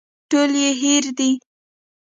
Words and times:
ټول 0.29 0.51
يې 0.61 0.69
هېر 0.81 1.05
دي. 1.17 1.31